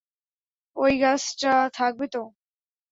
ওই 0.77 0.93
গাছটা 0.99 1.53
থাকবে 1.77 2.05
তো? 2.07 2.21